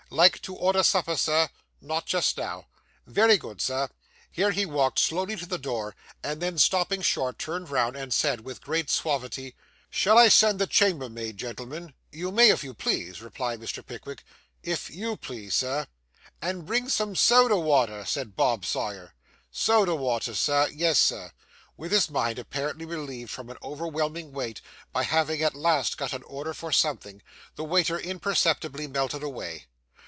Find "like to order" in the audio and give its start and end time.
0.13-0.83